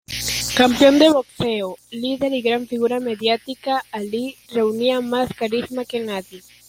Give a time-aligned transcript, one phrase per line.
[0.59, 6.41] Campeón de boxeo, líder y gran figura mediática, Ali reunía más carisma que nadie.